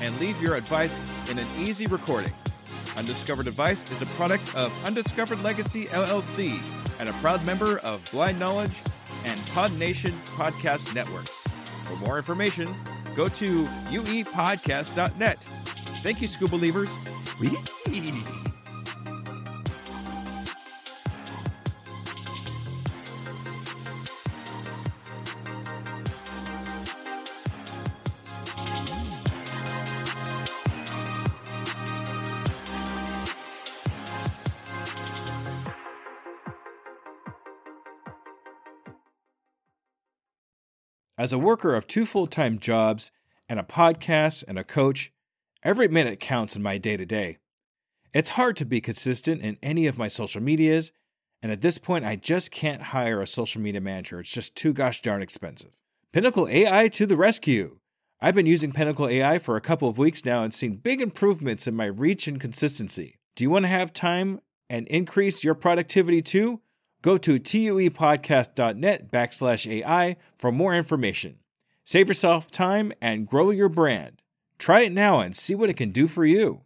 and 0.00 0.16
leave 0.20 0.40
your 0.40 0.54
advice 0.54 0.94
in 1.28 1.38
an 1.40 1.48
easy 1.58 1.88
recording. 1.88 2.32
Undiscovered 2.96 3.48
Advice 3.48 3.90
is 3.90 4.02
a 4.02 4.06
product 4.06 4.54
of 4.54 4.84
Undiscovered 4.84 5.42
Legacy 5.42 5.86
LLC 5.86 6.60
and 6.98 7.08
a 7.08 7.12
proud 7.14 7.44
member 7.44 7.78
of 7.78 8.04
Blind 8.10 8.38
Knowledge 8.38 8.72
and 9.24 9.40
Pod 9.48 9.72
Nation 9.72 10.12
podcast 10.36 10.94
networks. 10.94 11.46
For 11.84 11.96
more 11.96 12.18
information, 12.18 12.74
go 13.14 13.28
to 13.28 13.64
uepodcast.net. 13.64 15.44
Thank 16.02 16.20
you, 16.20 16.28
Scuba 16.28 16.50
Believers. 16.50 16.92
As 41.22 41.32
a 41.32 41.38
worker 41.38 41.76
of 41.76 41.86
two 41.86 42.04
full 42.04 42.26
time 42.26 42.58
jobs 42.58 43.12
and 43.48 43.60
a 43.60 43.62
podcast 43.62 44.42
and 44.48 44.58
a 44.58 44.64
coach, 44.64 45.12
every 45.62 45.86
minute 45.86 46.18
counts 46.18 46.56
in 46.56 46.64
my 46.64 46.78
day 46.78 46.96
to 46.96 47.06
day. 47.06 47.38
It's 48.12 48.30
hard 48.30 48.56
to 48.56 48.64
be 48.64 48.80
consistent 48.80 49.40
in 49.40 49.56
any 49.62 49.86
of 49.86 49.96
my 49.96 50.08
social 50.08 50.42
medias, 50.42 50.90
and 51.40 51.52
at 51.52 51.60
this 51.60 51.78
point, 51.78 52.04
I 52.04 52.16
just 52.16 52.50
can't 52.50 52.82
hire 52.82 53.22
a 53.22 53.26
social 53.28 53.62
media 53.62 53.80
manager. 53.80 54.18
It's 54.18 54.32
just 54.32 54.56
too 54.56 54.72
gosh 54.72 55.00
darn 55.00 55.22
expensive. 55.22 55.70
Pinnacle 56.12 56.48
AI 56.48 56.88
to 56.88 57.06
the 57.06 57.16
rescue! 57.16 57.78
I've 58.20 58.34
been 58.34 58.46
using 58.46 58.72
Pinnacle 58.72 59.06
AI 59.06 59.38
for 59.38 59.54
a 59.54 59.60
couple 59.60 59.88
of 59.88 59.98
weeks 59.98 60.24
now 60.24 60.42
and 60.42 60.52
seen 60.52 60.74
big 60.74 61.00
improvements 61.00 61.68
in 61.68 61.76
my 61.76 61.86
reach 61.86 62.26
and 62.26 62.40
consistency. 62.40 63.20
Do 63.36 63.44
you 63.44 63.50
want 63.50 63.64
to 63.64 63.68
have 63.68 63.92
time 63.92 64.40
and 64.68 64.88
increase 64.88 65.44
your 65.44 65.54
productivity 65.54 66.20
too? 66.20 66.62
Go 67.02 67.18
to 67.18 67.40
tuepodcast.net 67.40 69.10
backslash 69.10 69.70
AI 69.70 70.16
for 70.38 70.52
more 70.52 70.74
information. 70.74 71.38
Save 71.84 72.08
yourself 72.08 72.50
time 72.50 72.92
and 73.02 73.26
grow 73.26 73.50
your 73.50 73.68
brand. 73.68 74.22
Try 74.58 74.82
it 74.82 74.92
now 74.92 75.18
and 75.18 75.36
see 75.36 75.56
what 75.56 75.68
it 75.68 75.76
can 75.76 75.90
do 75.90 76.06
for 76.06 76.24
you. 76.24 76.62